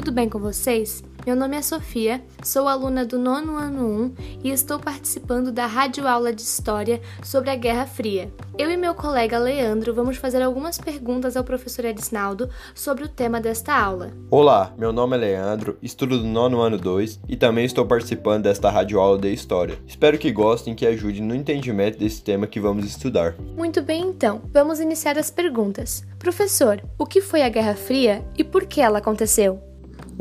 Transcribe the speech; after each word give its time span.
tudo 0.00 0.12
bem 0.12 0.30
com 0.30 0.38
vocês? 0.38 1.04
Meu 1.26 1.36
nome 1.36 1.58
é 1.58 1.60
Sofia, 1.60 2.22
sou 2.42 2.66
aluna 2.66 3.04
do 3.04 3.18
nono 3.18 3.56
ano 3.56 3.86
1 3.86 4.14
e 4.42 4.50
estou 4.50 4.78
participando 4.78 5.52
da 5.52 5.66
rádio 5.66 6.08
aula 6.08 6.32
de 6.32 6.40
História 6.40 7.02
sobre 7.22 7.50
a 7.50 7.54
Guerra 7.54 7.84
Fria. 7.84 8.32
Eu 8.56 8.70
e 8.70 8.78
meu 8.78 8.94
colega 8.94 9.38
Leandro 9.38 9.92
vamos 9.92 10.16
fazer 10.16 10.40
algumas 10.40 10.78
perguntas 10.78 11.36
ao 11.36 11.44
professor 11.44 11.84
Edisnaldo 11.84 12.48
sobre 12.74 13.04
o 13.04 13.08
tema 13.08 13.42
desta 13.42 13.78
aula. 13.78 14.10
Olá, 14.30 14.72
meu 14.78 14.90
nome 14.90 15.18
é 15.18 15.20
Leandro, 15.20 15.76
estudo 15.82 16.16
do 16.16 16.24
nono 16.24 16.62
ano 16.62 16.78
2 16.78 17.20
e 17.28 17.36
também 17.36 17.66
estou 17.66 17.84
participando 17.84 18.44
desta 18.44 18.70
rádio 18.70 18.98
aula 18.98 19.18
de 19.18 19.30
História. 19.30 19.78
Espero 19.86 20.16
que 20.16 20.32
gostem 20.32 20.72
e 20.72 20.76
que 20.76 20.86
ajudem 20.86 21.20
no 21.20 21.34
entendimento 21.34 21.98
desse 21.98 22.22
tema 22.22 22.46
que 22.46 22.58
vamos 22.58 22.86
estudar. 22.86 23.34
Muito 23.54 23.82
bem, 23.82 24.04
então, 24.04 24.40
vamos 24.50 24.80
iniciar 24.80 25.18
as 25.18 25.30
perguntas. 25.30 26.02
Professor, 26.18 26.82
o 26.96 27.04
que 27.04 27.20
foi 27.20 27.42
a 27.42 27.50
Guerra 27.50 27.74
Fria 27.74 28.24
e 28.38 28.42
por 28.42 28.64
que 28.64 28.80
ela 28.80 28.98
aconteceu? 28.98 29.69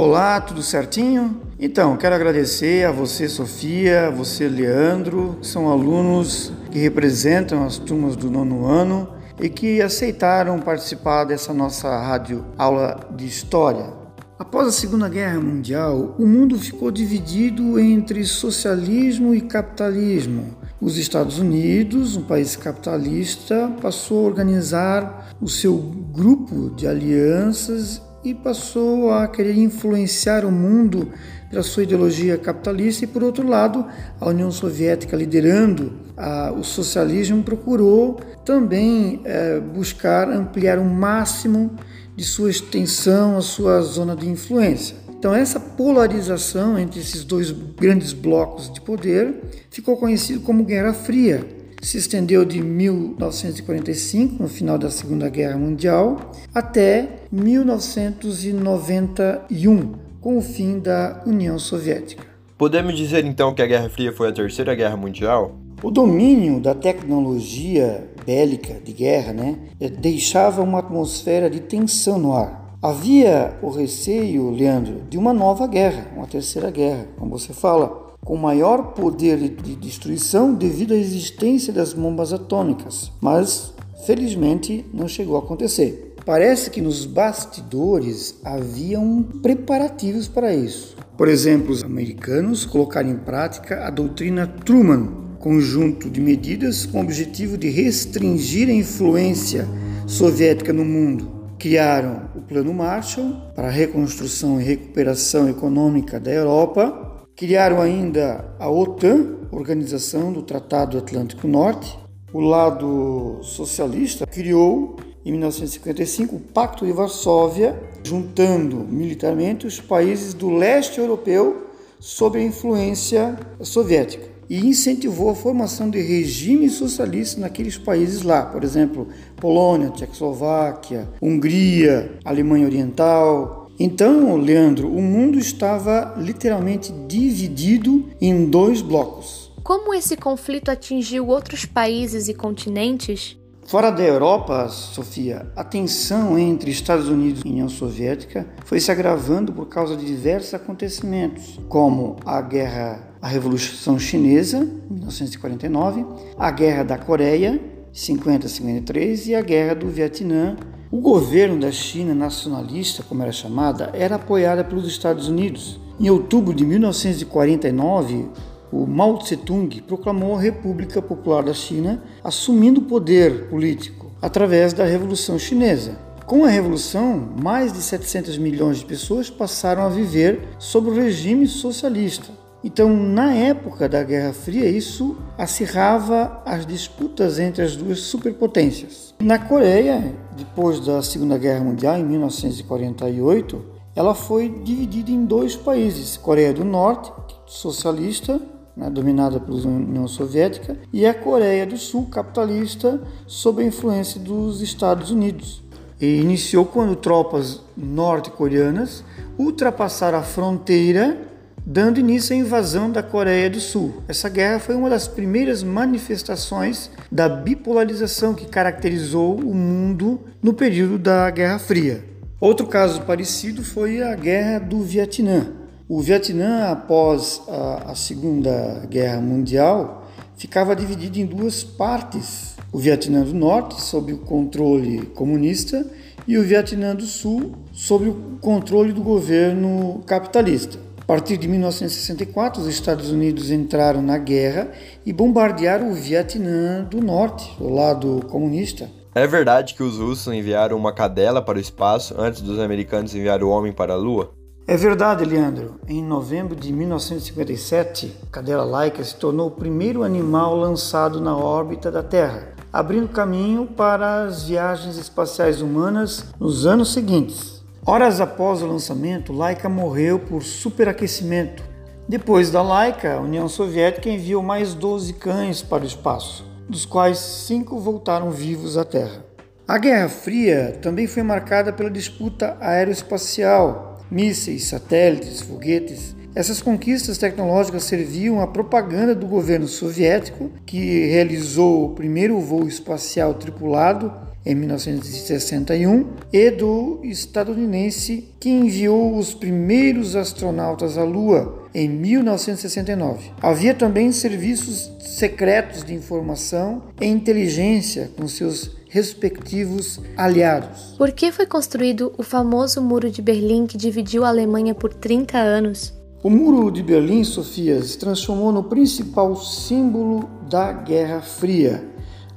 Olá, 0.02 0.40
tudo 0.40 0.64
certinho? 0.64 1.42
Então, 1.60 1.98
quero 1.98 2.16
agradecer 2.16 2.86
a 2.86 2.92
você, 2.94 3.28
Sofia, 3.28 4.08
a 4.08 4.10
você, 4.10 4.48
Leandro, 4.48 5.38
que 5.42 5.48
são 5.48 5.70
alunos 5.70 6.54
que 6.72 6.80
representam 6.80 7.66
as 7.66 7.78
turmas 7.78 8.16
do 8.16 8.32
nono 8.32 8.66
ano 8.66 9.10
e 9.42 9.50
que 9.50 9.82
aceitaram 9.82 10.58
participar 10.60 11.26
dessa 11.26 11.54
nossa 11.54 11.90
rádio 12.00 12.46
aula 12.58 13.10
de 13.14 13.26
história. 13.26 13.92
Após 14.40 14.70
a 14.70 14.72
Segunda 14.72 15.10
Guerra 15.10 15.42
Mundial, 15.42 16.16
o 16.18 16.26
mundo 16.26 16.58
ficou 16.58 16.92
dividido 16.92 17.78
entre 17.78 18.24
socialismo 18.24 19.36
e 19.36 19.42
capitalismo. 19.42 20.56
Os 20.80 20.98
Estados 20.98 21.40
Unidos, 21.40 22.16
um 22.16 22.24
país 22.24 22.56
capitalista, 22.56 23.70
passou 23.82 24.20
a 24.20 24.30
organizar 24.30 25.36
o 25.42 25.50
seu 25.50 25.76
grupo 25.78 26.70
de 26.70 26.88
alianças 26.88 28.02
e 28.24 28.34
passou 28.34 29.12
a 29.12 29.28
querer 29.28 29.58
influenciar 29.58 30.46
o 30.46 30.52
mundo 30.52 31.12
pela 31.50 31.64
sua 31.64 31.84
ideologia 31.84 32.38
capitalista, 32.38 33.04
e 33.04 33.08
por 33.08 33.24
outro 33.24 33.48
lado, 33.48 33.86
a 34.20 34.30
União 34.30 34.52
Soviética, 34.52 35.18
liderando 35.18 35.94
a, 36.16 36.52
o 36.52 36.64
socialismo, 36.64 37.42
procurou 37.42 38.20
também 38.46 39.22
é, 39.26 39.60
buscar 39.60 40.30
ampliar 40.30 40.78
o 40.78 40.86
máximo 40.86 41.72
de 42.16 42.24
sua 42.24 42.50
extensão, 42.50 43.38
a 43.38 43.42
sua 43.42 43.82
zona 43.82 44.16
de 44.16 44.30
influência. 44.30 44.96
Então, 45.18 45.34
essa 45.34 45.60
polarização 45.60 46.78
entre 46.78 47.00
esses 47.00 47.24
dois 47.24 47.52
grandes 47.52 48.14
blocos 48.14 48.72
de 48.72 48.80
poder 48.80 49.36
ficou 49.70 49.98
conhecido 49.98 50.42
como 50.42 50.64
Guerra 50.64 50.94
Fria 50.94 51.59
se 51.82 51.98
estendeu 51.98 52.46
de 52.46 52.62
1945, 52.62 54.42
no 54.42 54.50
final 54.50 54.78
da 54.78 54.90
Segunda 54.90 55.30
Guerra 55.30 55.58
Mundial, 55.58 56.32
até 56.54 57.20
1991, 57.32 59.94
com 60.22 60.38
o 60.38 60.42
fim 60.42 60.80
da 60.80 61.24
União 61.26 61.58
Soviética. 61.58 62.28
Podemos 62.58 62.98
dizer 62.98 63.24
então 63.26 63.54
que 63.54 63.62
a 63.62 63.68
Guerra 63.68 63.90
Fria 63.90 64.12
foi 64.12 64.28
a 64.30 64.34
Terceira 64.34 64.76
Guerra 64.76 64.98
Mundial? 64.98 65.56
O 65.82 65.90
domínio 65.90 66.60
da 66.60 66.76
tecnologia 66.76 68.10
bélica 68.26 68.74
de 68.84 68.92
guerra 68.92 69.32
né, 69.32 69.58
deixava 69.98 70.62
uma 70.62 70.80
atmosfera 70.80 71.50
de 71.50 71.62
tensão 71.62 72.20
no 72.20 72.34
ar. 72.34 72.76
Havia 72.82 73.58
o 73.62 73.70
receio, 73.70 74.52
Leandro, 74.52 75.04
de 75.10 75.18
uma 75.18 75.34
nova 75.34 75.68
guerra, 75.68 76.08
uma 76.16 76.28
terceira 76.28 76.70
guerra, 76.70 77.08
como 77.18 77.38
você 77.38 77.54
fala 77.54 78.09
com 78.24 78.36
maior 78.36 78.94
poder 78.94 79.38
de 79.38 79.76
destruição 79.76 80.54
devido 80.54 80.94
à 80.94 80.98
existência 80.98 81.74
das 81.74 81.94
bombas 81.94 82.34
atômicas, 82.34 83.12
mas 83.22 83.74
felizmente 84.06 84.86
não 84.94 85.08
chegou 85.08 85.36
a 85.36 85.40
acontecer. 85.40 86.16
Parece 86.26 86.70
que 86.70 86.82
nos 86.82 87.06
bastidores 87.06 88.36
haviam 88.44 89.24
preparativos 89.42 90.28
para 90.28 90.54
isso. 90.54 90.96
Por 91.18 91.28
exemplo, 91.28 91.72
os 91.72 91.84
americanos 91.84 92.66
colocaram 92.66 93.10
em 93.10 93.18
prática 93.18 93.86
a 93.86 93.90
doutrina 93.90 94.46
Truman, 94.46 95.08
conjunto 95.40 96.10
de 96.10 96.22
medidas 96.22 96.86
com 96.86 97.00
o 97.00 97.02
objetivo 97.02 97.58
de 97.58 97.70
restringir 97.70 98.70
a 98.70 98.74
influência 98.74 99.68
soviética 100.06 100.72
no 100.72 100.86
mundo. 100.86 101.32
Criaram 101.58 102.30
o 102.36 102.42
Plano 102.42 102.74
Marshall 102.74 103.34
para 103.56 103.68
a 103.68 103.72
reconstrução 103.72 104.62
e 104.62 104.64
recuperação 104.64 105.50
econômica 105.50 106.20
da 106.20 106.32
Europa 106.32 107.09
Criaram 107.40 107.80
ainda 107.82 108.54
a 108.60 108.70
OTAN, 108.70 109.38
Organização 109.50 110.34
do 110.34 110.42
Tratado 110.42 110.98
Atlântico 110.98 111.48
Norte. 111.48 111.98
O 112.34 112.42
lado 112.42 113.40
socialista 113.44 114.28
criou, 114.28 114.98
em 115.26 115.32
1955, 115.32 116.36
o 116.36 116.40
Pacto 116.42 116.86
de 116.86 116.92
Varsóvia, 116.92 117.82
juntando 118.04 118.76
militarmente 118.76 119.66
os 119.66 119.80
países 119.80 120.34
do 120.34 120.50
leste 120.50 121.00
europeu 121.00 121.70
sob 121.98 122.38
a 122.38 122.44
influência 122.44 123.40
soviética 123.62 124.28
e 124.50 124.66
incentivou 124.66 125.30
a 125.30 125.36
formação 125.36 125.90
de 125.90 126.02
regimes 126.02 126.74
socialistas 126.74 127.40
naqueles 127.40 127.78
países 127.78 128.24
lá, 128.24 128.48
por 128.48 128.66
exemplo, 128.66 129.08
Polônia, 129.38 129.92
Tchecoslováquia, 129.92 131.08
Hungria, 131.22 132.18
Alemanha 132.26 132.66
Oriental, 132.66 133.59
então, 133.80 134.36
Leandro, 134.36 134.94
o 134.94 135.02
mundo 135.02 135.40
estava 135.40 136.14
literalmente 136.18 136.92
dividido 137.08 138.10
em 138.20 138.46
dois 138.50 138.82
blocos. 138.82 139.50
Como 139.64 139.94
esse 139.94 140.18
conflito 140.18 140.70
atingiu 140.70 141.28
outros 141.28 141.64
países 141.64 142.28
e 142.28 142.34
continentes? 142.34 143.38
Fora 143.66 143.92
da 143.92 144.04
Europa, 144.04 144.68
Sofia, 144.68 145.50
a 145.56 145.64
tensão 145.64 146.38
entre 146.38 146.72
Estados 146.72 147.08
Unidos 147.08 147.44
e 147.46 147.50
União 147.50 147.70
Soviética 147.70 148.48
foi 148.66 148.80
se 148.80 148.92
agravando 148.92 149.54
por 149.54 149.68
causa 149.68 149.96
de 149.96 150.06
diversos 150.06 150.56
acontecimentos, 150.56 151.60
como 151.70 152.18
a 152.26 152.42
guerra, 152.42 153.14
a 153.22 153.28
Revolução 153.28 154.00
Chinesa, 154.00 154.60
1949, 154.90 156.04
a 156.36 156.50
Guerra 156.52 156.84
da 156.84 156.98
Coreia, 156.98 157.62
50-53 157.94 159.28
e 159.28 159.36
a 159.36 159.42
Guerra 159.42 159.76
do 159.76 159.88
Vietnã, 159.88 160.58
o 160.92 161.00
governo 161.00 161.60
da 161.60 161.72
China 161.72 162.16
nacionalista, 162.16 163.04
como 163.04 163.22
era 163.22 163.32
chamada, 163.32 163.92
era 163.94 164.16
apoiada 164.16 164.64
pelos 164.64 164.88
Estados 164.88 165.28
Unidos. 165.28 165.80
Em 166.00 166.10
outubro 166.10 166.52
de 166.52 166.66
1949, 166.66 168.28
o 168.72 168.88
Mao 168.88 169.20
Tse-tung 169.20 169.84
proclamou 169.84 170.36
a 170.36 170.42
República 170.42 171.00
Popular 171.00 171.44
da 171.44 171.54
China, 171.54 172.02
assumindo 172.24 172.82
o 172.82 172.86
poder 172.86 173.50
político 173.50 174.12
através 174.20 174.74
da 174.74 174.84
Revolução 174.84 175.38
Chinesa. 175.38 175.96
Com 176.26 176.44
a 176.44 176.50
Revolução, 176.50 177.34
mais 177.40 177.72
de 177.72 177.84
700 177.84 178.40
milhões 178.40 178.80
de 178.80 178.86
pessoas 178.86 179.30
passaram 179.30 179.84
a 179.84 179.90
viver 179.90 180.42
sob 180.58 180.90
o 180.90 180.94
regime 180.94 181.46
socialista. 181.46 182.39
Então, 182.62 182.90
na 182.90 183.34
época 183.34 183.88
da 183.88 184.04
Guerra 184.04 184.34
Fria, 184.34 184.68
isso 184.70 185.16
acirrava 185.38 186.42
as 186.46 186.66
disputas 186.66 187.40
entre 187.40 187.64
as 187.64 187.76
duas 187.76 188.00
superpotências. 188.02 189.14
Na 189.22 189.40
Coreia, 189.40 190.14
depois 190.36 190.80
da 190.82 191.02
Segunda 191.02 191.38
Guerra 191.38 191.64
Mundial, 191.64 191.98
em 191.98 192.04
1948, 192.04 193.64
ela 193.96 194.14
foi 194.14 194.50
dividida 194.50 195.10
em 195.10 195.24
dois 195.24 195.56
países: 195.56 196.18
Coreia 196.18 196.54
do 196.54 196.66
Norte, 196.66 197.12
socialista, 197.46 198.42
né, 198.76 198.90
dominada 198.90 199.40
pela 199.40 199.58
União 199.66 200.08
Soviética, 200.08 200.78
e 200.92 201.06
a 201.06 201.14
Coreia 201.14 201.66
do 201.66 201.78
Sul, 201.78 202.08
capitalista, 202.08 203.02
sob 203.26 203.64
a 203.64 203.66
influência 203.66 204.20
dos 204.20 204.62
Estados 204.62 205.12
Unidos. 205.12 205.64
E 206.00 206.20
iniciou 206.20 206.66
quando 206.66 206.96
tropas 206.96 207.62
norte-coreanas 207.76 209.04
ultrapassaram 209.38 210.18
a 210.18 210.24
fronteira 210.24 211.29
dando 211.66 212.00
início 212.00 212.36
à 212.36 212.40
invasão 212.40 212.92
da 212.92 213.04
Coreia 213.04 213.50
do 213.50 213.60
Sul. 213.60 214.04
Essa 214.08 214.30
guerra 214.30 214.60
foi 214.60 214.76
uma 214.76 214.90
das 214.90 215.08
primeiras 215.08 215.64
manifestações 215.64 216.90
da 217.12 217.28
bipolarização 217.28 218.34
que 218.34 218.46
caracterizou 218.46 219.40
o 219.40 219.54
mundo 219.54 220.22
no 220.42 220.54
período 220.54 220.98
da 220.98 221.30
Guerra 221.30 221.60
Fria. 221.60 222.04
Outro 222.40 222.68
caso 222.68 223.02
parecido 223.02 223.64
foi 223.64 224.02
a 224.02 224.16
Guerra 224.16 224.60
do 224.60 224.82
Vietnã. 224.82 225.52
O 225.90 226.02
Vietnã, 226.02 226.70
após 226.70 227.42
a, 227.48 227.92
a 227.92 227.96
Segunda 227.96 228.86
Guerra 228.90 229.20
Mundial, 229.20 230.08
ficava 230.38 230.76
dividido 230.76 231.20
em 231.20 231.26
duas 231.26 231.64
partes: 231.64 232.56
o 232.72 232.78
Vietnã 232.78 233.24
do 233.24 233.34
Norte, 233.34 233.82
sob 233.82 234.14
o 234.14 234.20
controle 234.20 235.08
comunista, 235.08 235.86
e 236.28 236.38
o 236.38 236.44
Vietnã 236.44 236.96
do 236.96 237.06
Sul, 237.06 237.56
sob 237.74 238.08
o 238.08 238.38
controle 238.40 238.94
do 238.94 239.02
governo 239.02 240.02
capitalista. 240.06 240.80
A 241.10 241.12
partir 241.12 241.38
de 241.38 241.48
1964, 241.48 242.62
os 242.62 242.68
Estados 242.68 243.10
Unidos 243.10 243.50
entraram 243.50 244.00
na 244.00 244.20
guerra 244.20 244.70
e 245.04 245.12
bombardearam 245.12 245.90
o 245.90 245.96
Vietnã 245.96 246.84
do 246.84 247.02
Norte, 247.02 247.52
o 247.60 247.74
lado 247.74 248.24
comunista. 248.30 248.88
É 249.16 249.26
verdade 249.26 249.74
que 249.74 249.82
os 249.82 249.98
russos 249.98 250.32
enviaram 250.32 250.78
uma 250.78 250.94
cadela 250.94 251.42
para 251.42 251.58
o 251.58 251.60
espaço 251.60 252.14
antes 252.16 252.44
dos 252.44 252.60
americanos 252.60 253.16
enviar 253.16 253.42
o 253.42 253.50
homem 253.50 253.74
para 253.74 253.94
a 253.94 253.98
Lua? 253.98 254.34
É 254.68 254.78
verdade, 254.78 255.26
Leandro. 255.26 255.80
Em 255.88 256.04
novembro 256.04 256.56
de 256.56 256.72
1957, 256.72 258.16
a 258.22 258.32
cadela 258.32 258.64
Laika 258.64 259.04
se 259.04 259.16
tornou 259.16 259.48
o 259.48 259.52
primeiro 259.52 260.04
animal 260.04 260.56
lançado 260.56 261.20
na 261.20 261.36
órbita 261.36 261.90
da 261.90 262.04
Terra, 262.04 262.50
abrindo 262.72 263.08
caminho 263.08 263.66
para 263.66 264.26
as 264.26 264.44
viagens 264.44 264.96
espaciais 264.96 265.60
humanas 265.60 266.26
nos 266.40 266.68
anos 266.68 266.94
seguintes. 266.94 267.59
Horas 267.92 268.22
após 268.22 268.62
o 268.62 268.68
lançamento, 268.68 269.34
Laika 269.34 269.68
morreu 269.68 270.20
por 270.20 270.44
superaquecimento. 270.44 271.64
Depois 272.08 272.52
da 272.52 272.62
Laika, 272.62 273.16
a 273.16 273.20
União 273.20 273.50
Soviética 273.50 274.08
enviou 274.08 274.44
mais 274.44 274.76
12 274.76 275.14
cães 275.14 275.64
para 275.64 275.82
o 275.82 275.88
espaço, 275.88 276.46
dos 276.70 276.86
quais 276.86 277.18
cinco 277.18 277.80
voltaram 277.80 278.30
vivos 278.30 278.78
à 278.78 278.86
Terra. 278.86 279.26
A 279.68 279.80
Guerra 279.80 280.08
Fria 280.08 280.78
também 280.80 281.08
foi 281.08 281.24
marcada 281.24 281.74
pela 281.74 281.90
disputa 281.90 282.56
aeroespacial, 282.62 284.00
mísseis, 284.12 284.66
satélites, 284.66 285.42
foguetes 285.42 286.16
essas 286.36 286.62
conquistas 286.62 287.18
tecnológicas 287.18 287.84
serviam 287.86 288.40
à 288.40 288.46
propaganda 288.46 289.16
do 289.16 289.26
governo 289.26 289.68
soviético, 289.68 290.52
que 290.64 291.08
realizou 291.08 291.86
o 291.86 291.96
primeiro 291.96 292.40
voo 292.40 292.68
espacial 292.68 293.34
tripulado 293.34 294.14
em 294.50 294.56
1961, 294.56 296.08
e 296.34 296.50
do 296.50 297.02
estadunidense, 297.04 298.30
que 298.40 298.50
enviou 298.50 299.16
os 299.16 299.32
primeiros 299.32 300.16
astronautas 300.16 300.98
à 300.98 301.04
Lua 301.04 301.68
em 301.72 301.88
1969. 301.88 303.30
Havia 303.44 303.76
também 303.76 304.12
serviços 304.12 304.92
secretos 305.02 305.84
de 305.84 305.94
informação 305.94 306.82
e 307.00 307.06
inteligência 307.06 308.10
com 308.18 308.28
seus 308.28 308.76
respectivos 308.90 310.02
aliados. 310.18 310.96
Por 310.98 311.12
que 311.12 311.32
foi 311.32 311.46
construído 311.46 312.12
o 312.18 312.24
famoso 312.24 312.82
Muro 312.82 313.12
de 313.12 313.22
Berlim 313.22 313.68
que 313.68 313.78
dividiu 313.78 314.26
a 314.26 314.30
Alemanha 314.30 314.74
por 314.74 314.92
30 314.92 315.38
anos? 315.38 315.94
O 316.24 316.30
Muro 316.30 316.72
de 316.72 316.82
Berlim, 316.82 317.24
Sofia, 317.24 317.82
se 317.84 318.00
transformou 318.00 318.52
no 318.52 318.64
principal 318.64 319.36
símbolo 319.36 320.28
da 320.50 320.74
Guerra 320.74 321.22
Fria. 321.22 321.88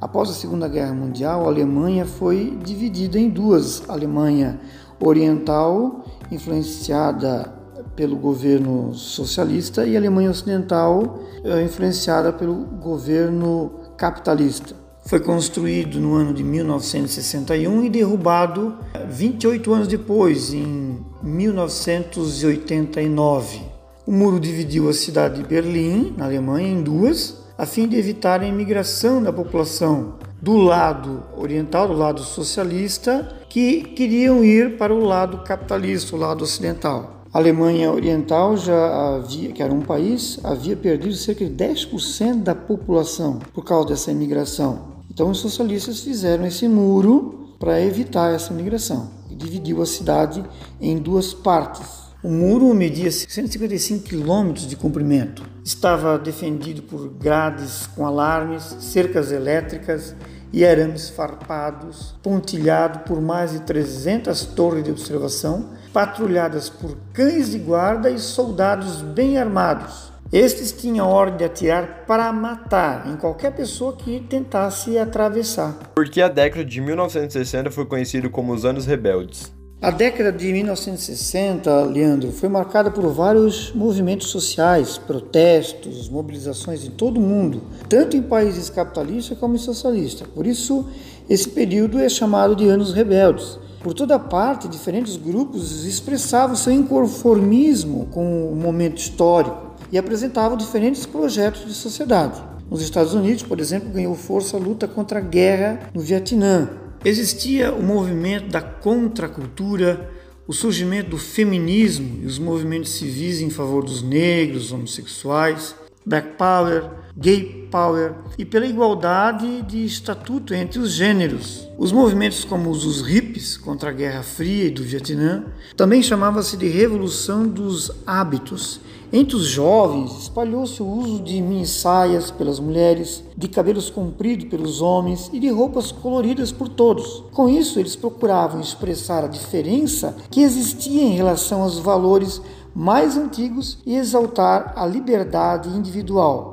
Após 0.03 0.29
a 0.29 0.33
Segunda 0.33 0.67
Guerra 0.67 0.93
Mundial, 0.93 1.45
a 1.45 1.47
Alemanha 1.47 2.05
foi 2.05 2.59
dividida 2.61 3.21
em 3.21 3.31
duas: 3.31 3.89
Alemanha 3.89 4.59
Oriental, 4.99 6.05
influenciada 6.29 7.55
pelo 7.95 8.17
governo 8.17 8.93
socialista, 8.95 9.87
e 9.87 9.97
Alemanha 9.97 10.29
Ocidental, 10.29 11.21
eh, 11.45 11.63
influenciada 11.63 12.33
pelo 12.33 12.65
governo 12.83 13.75
capitalista. 13.97 14.75
Foi 15.07 15.21
construído 15.21 16.01
no 16.01 16.17
ano 16.17 16.35
de 16.35 16.43
1961 16.43 17.85
e 17.85 17.89
derrubado 17.89 18.75
28 19.09 19.73
anos 19.73 19.87
depois, 19.87 20.53
em 20.53 20.99
1989. 21.23 23.71
O 24.05 24.11
muro 24.11 24.41
dividiu 24.41 24.89
a 24.89 24.93
cidade 24.93 25.41
de 25.41 25.49
Berlim, 25.49 26.13
na 26.17 26.25
Alemanha, 26.25 26.67
em 26.67 26.83
duas, 26.83 27.42
a 27.57 27.67
fim 27.67 27.87
de 27.87 27.97
evitar 27.97 28.41
a 28.41 28.47
imigração 28.47 29.23
da 29.23 29.33
população 29.33 30.15
do 30.41 30.57
lado 30.57 31.23
oriental, 31.37 31.87
do 31.87 31.95
lado 31.95 32.21
socialista, 32.23 33.37
que 33.49 33.83
queriam 33.83 34.43
ir 34.43 34.77
para 34.77 34.95
o 34.95 35.05
lado 35.05 35.39
capitalista, 35.45 36.17
o 36.17 36.19
lado 36.19 36.43
ocidental. 36.43 37.23
A 37.33 37.39
Alemanha 37.39 37.91
Oriental 37.91 38.57
já 38.57 39.15
havia, 39.17 39.53
que 39.53 39.63
era 39.63 39.73
um 39.73 39.81
país, 39.81 40.39
havia 40.45 40.77
perdido 40.77 41.15
cerca 41.15 41.45
de 41.45 41.51
10% 41.51 42.43
da 42.43 42.55
população 42.55 43.39
por 43.55 43.65
causa 43.65 43.89
dessa 43.89 44.11
imigração. 44.11 44.93
Então 45.11 45.31
os 45.31 45.39
socialistas 45.39 46.01
fizeram 46.01 46.45
esse 46.45 46.67
muro 46.67 47.55
para 47.59 47.81
evitar 47.81 48.35
essa 48.35 48.53
imigração 48.53 49.11
e 49.31 49.35
dividiu 49.35 49.81
a 49.81 49.87
cidade 49.87 50.45
em 50.81 50.99
duas 50.99 51.33
partes. 51.33 51.87
O 52.23 52.29
muro 52.29 52.75
media 52.75 53.11
155 53.11 54.05
quilômetros 54.05 54.67
de 54.67 54.77
comprimento. 54.77 55.43
Estava 55.65 56.19
defendido 56.19 56.83
por 56.83 57.09
grades 57.09 57.87
com 57.87 58.05
alarmes, 58.05 58.65
cercas 58.81 59.31
elétricas 59.31 60.15
e 60.53 60.67
arames 60.67 61.09
farpados, 61.09 62.17
pontilhado 62.23 63.01
por 63.01 63.21
mais 63.21 63.53
de 63.53 63.61
300 63.61 64.45
torres 64.47 64.83
de 64.83 64.91
observação, 64.91 65.71
patrulhadas 65.93 66.69
por 66.69 66.97
cães 67.13 67.51
de 67.51 67.59
guarda 67.59 68.11
e 68.11 68.19
soldados 68.19 69.03
bem 69.03 69.39
armados. 69.39 70.13
Estes 70.33 70.73
tinham 70.73 71.09
ordem 71.09 71.39
de 71.39 71.45
atirar 71.45 72.05
para 72.07 72.33
matar 72.33 73.07
em 73.07 73.17
qualquer 73.17 73.53
pessoa 73.53 73.95
que 73.95 74.19
tentasse 74.19 74.99
atravessar. 74.99 75.75
Porque 75.95 76.21
a 76.21 76.29
década 76.29 76.65
de 76.65 76.81
1960 76.81 77.71
foi 77.71 77.85
conhecido 77.85 78.31
como 78.31 78.53
os 78.53 78.65
Anos 78.65 78.87
Rebeldes. 78.87 79.53
A 79.83 79.91
década 79.91 80.31
de 80.31 80.53
1960, 80.53 81.87
Leandro, 81.87 82.31
foi 82.31 82.49
marcada 82.49 82.89
por 82.89 83.05
vários 83.13 83.73
movimentos 83.75 84.29
sociais, 84.29 84.97
protestos, 84.97 86.09
mobilizações 86.09 86.85
em 86.85 86.91
todo 86.91 87.19
o 87.19 87.21
mundo, 87.21 87.63
tanto 87.89 88.17
em 88.17 88.23
países 88.23 88.71
capitalistas 88.71 89.37
como 89.37 89.57
em 89.57 89.59
socialistas. 89.59 90.25
Por 90.29 90.47
isso, 90.47 90.87
esse 91.29 91.49
período 91.49 91.99
é 91.99 92.09
chamado 92.09 92.55
de 92.55 92.69
Anos 92.69 92.93
Rebeldes. 92.93 93.59
Por 93.83 93.93
toda 93.93 94.21
parte, 94.21 94.69
diferentes 94.69 95.17
grupos 95.17 95.85
expressavam 95.85 96.55
seu 96.55 96.73
inconformismo 96.73 98.07
com 98.13 98.53
o 98.53 98.55
momento 98.55 98.99
histórico 98.99 99.75
e 99.91 99.99
apresentavam 99.99 100.57
diferentes 100.57 101.07
projetos 101.07 101.67
de 101.67 101.75
sociedade. 101.75 102.41
Nos 102.71 102.83
Estados 102.83 103.15
Unidos, 103.15 103.43
por 103.43 103.59
exemplo, 103.59 103.91
ganhou 103.91 104.15
força 104.15 104.57
a 104.57 104.61
luta 104.61 104.87
contra 104.87 105.19
a 105.19 105.23
guerra 105.23 105.91
no 105.93 106.01
Vietnã, 106.01 106.71
Existia 107.05 107.73
o 107.73 107.83
movimento 107.83 108.49
da 108.49 108.61
contracultura, 108.61 110.11
o 110.47 110.53
surgimento 110.53 111.11
do 111.11 111.19
feminismo 111.19 112.21
e 112.23 112.27
os 112.27 112.39
movimentos 112.39 112.93
civis 112.93 113.41
em 113.41 113.51
favor 113.51 113.85
dos 113.85 114.03
negros, 114.03 114.73
homossexuais, 114.73 115.75
Black 116.07 116.37
Power, 116.37 116.89
Gay 117.17 117.69
Power 117.71 118.15
e 118.39 118.45
pela 118.45 118.67
igualdade 118.67 119.63
de 119.63 119.85
estatuto 119.85 120.55
entre 120.55 120.79
os 120.79 120.93
gêneros. 120.93 121.69
Os 121.79 121.93
movimentos 121.93 122.45
como 122.45 122.71
os 122.71 122.85
dos 122.85 123.03
hippies 123.03 123.57
contra 123.57 123.91
a 123.91 123.93
Guerra 123.93 124.23
Fria 124.23 124.65
e 124.65 124.71
do 124.71 124.83
Vietnã 124.83 125.45
também 125.77 126.03
chamava-se 126.03 126.57
de 126.57 126.69
Revolução 126.69 127.47
dos 127.47 127.91
Hábitos 128.07 128.81
entre 129.15 129.37
os 129.37 129.45
jovens, 129.45 130.23
espalhou-se 130.23 130.83
o 130.83 130.87
uso 130.87 131.23
de 131.23 131.39
mini-saias 131.43 132.31
pelas 132.31 132.59
mulheres, 132.59 133.23
de 133.37 133.47
cabelos 133.47 133.91
compridos 133.91 134.47
pelos 134.47 134.81
homens 134.81 135.29
e 135.35 135.39
de 135.39 135.51
roupas 135.51 135.93
coloridas 135.93 136.51
por 136.51 136.67
todos. 136.67 137.23
Com 137.31 137.47
isso, 137.47 137.79
eles 137.79 137.95
procuravam 137.95 138.59
expressar 138.59 139.23
a 139.23 139.29
diferença 139.29 140.17
que 140.31 140.41
existia 140.41 141.03
em 141.03 141.15
relação 141.15 141.61
aos 141.61 141.79
valores 141.79 142.41
mais 142.75 143.15
antigos 143.19 143.77
e 143.85 143.97
exaltar 143.97 144.73
a 144.77 144.87
liberdade 144.87 145.69
individual. 145.69 146.52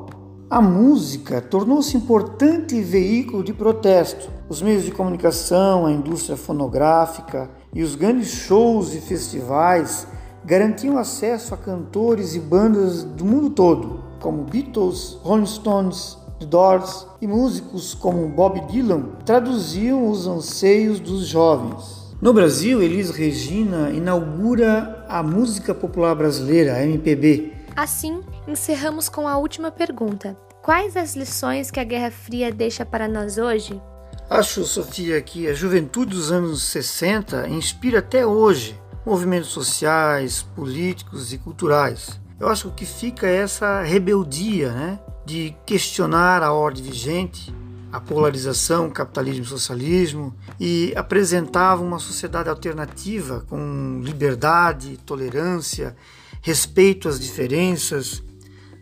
A 0.52 0.64
música 0.64 1.40
tornou-se 1.40 1.96
importante 1.96 2.82
veículo 2.82 3.44
de 3.44 3.54
protesto. 3.54 4.32
Os 4.50 4.64
meios 4.64 4.84
de 4.84 4.90
comunicação, 4.90 5.86
a 5.86 5.92
indústria 5.92 6.36
fonográfica 6.36 7.48
e 7.72 7.84
os 7.84 7.94
grandes 7.94 8.30
shows 8.30 8.96
e 8.96 9.00
festivais 9.00 10.08
garantiam 10.44 10.98
acesso 10.98 11.54
a 11.54 11.58
cantores 11.58 12.34
e 12.34 12.40
bandas 12.40 13.04
do 13.04 13.24
mundo 13.24 13.52
todo, 13.52 14.04
como 14.20 14.44
Beatles, 14.44 15.20
Rolling 15.22 15.46
Stones, 15.46 16.18
The 16.40 16.48
Doors 16.48 17.06
e 17.22 17.28
músicos 17.28 17.94
como 17.94 18.28
Bob 18.30 18.60
Dylan 18.72 19.04
traduziam 19.24 20.10
os 20.10 20.26
anseios 20.26 21.00
dos 21.00 21.28
jovens. 21.28 22.16
No 22.20 22.34
Brasil, 22.34 22.82
Elis 22.82 23.12
Regina 23.12 23.92
inaugura 23.92 25.06
a 25.08 25.22
música 25.22 25.76
popular 25.76 26.16
brasileira, 26.16 26.74
a 26.74 26.84
MPB. 26.84 27.54
Assim, 27.76 28.22
encerramos 28.50 29.08
com 29.08 29.28
a 29.28 29.38
última 29.38 29.72
pergunta. 29.72 30.38
Quais 30.62 30.98
as 30.98 31.16
lições 31.16 31.72
que 31.72 31.80
a 31.80 31.84
Guerra 31.84 32.12
Fria 32.12 32.52
deixa 32.52 32.86
para 32.86 33.08
nós 33.08 33.38
hoje? 33.38 33.82
Acho, 34.30 34.64
Sofia, 34.64 35.22
que 35.22 35.48
a 35.48 35.54
juventude 35.54 36.16
dos 36.16 36.32
anos 36.32 36.64
60 36.64 37.48
inspira 37.50 38.00
até 38.00 38.26
hoje 38.26 38.80
movimentos 39.06 39.50
sociais, 39.50 40.44
políticos 40.56 41.34
e 41.34 41.38
culturais. 41.38 42.20
Eu 42.40 42.48
acho 42.48 42.70
que 42.72 42.86
fica 42.86 43.28
essa 43.28 43.82
rebeldia 43.82 44.72
né, 44.72 45.00
de 45.26 45.56
questionar 45.66 46.44
a 46.44 46.54
ordem 46.54 46.84
vigente, 46.84 47.54
a 47.92 48.00
polarização, 48.00 48.90
capitalismo 48.90 49.44
e 49.44 49.48
socialismo, 49.48 50.36
e 50.60 50.94
apresentava 50.96 51.82
uma 51.82 51.98
sociedade 51.98 52.50
alternativa 52.50 53.44
com 53.50 54.00
liberdade, 54.04 54.98
tolerância, 55.06 55.96
respeito 56.42 57.10
às 57.10 57.20
diferenças, 57.20 58.24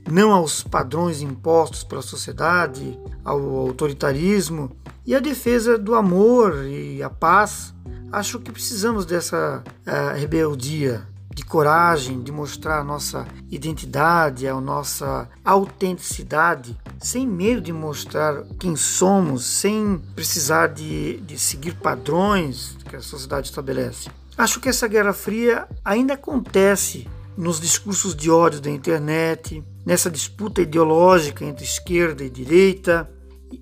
não 0.09 0.31
aos 0.31 0.63
padrões 0.63 1.21
impostos 1.21 1.83
pela 1.83 2.01
sociedade, 2.01 2.97
ao 3.23 3.39
autoritarismo, 3.57 4.71
e 5.05 5.15
a 5.15 5.19
defesa 5.19 5.77
do 5.77 5.95
amor 5.95 6.65
e 6.65 7.01
a 7.01 7.09
paz 7.09 7.73
Acho 8.11 8.39
que 8.39 8.51
precisamos 8.51 9.05
dessa 9.05 9.61
uh, 9.85 10.17
rebeldia, 10.17 11.05
de 11.35 11.43
coragem, 11.43 12.21
de 12.23 12.31
mostrar 12.31 12.79
a 12.79 12.83
nossa 12.83 13.27
identidade, 13.51 14.47
a 14.47 14.59
nossa 14.61 15.29
autenticidade, 15.43 16.75
sem 16.99 17.27
medo 17.27 17.61
de 17.61 17.73
mostrar 17.73 18.43
quem 18.57 18.75
somos, 18.75 19.45
sem 19.45 20.01
precisar 20.15 20.67
de, 20.67 21.17
de 21.17 21.37
seguir 21.37 21.75
padrões 21.75 22.77
que 22.89 22.95
a 22.95 23.01
sociedade 23.01 23.49
estabelece. 23.49 24.09
Acho 24.37 24.59
que 24.59 24.69
essa 24.69 24.87
Guerra 24.87 25.13
Fria 25.13 25.67
ainda 25.83 26.13
acontece 26.13 27.07
nos 27.37 27.61
discursos 27.61 28.15
de 28.15 28.31
ódio 28.31 28.59
da 28.59 28.69
internet, 28.69 29.63
nessa 29.85 30.09
disputa 30.09 30.61
ideológica 30.61 31.45
entre 31.45 31.63
esquerda 31.63 32.23
e 32.23 32.29
direita, 32.29 33.09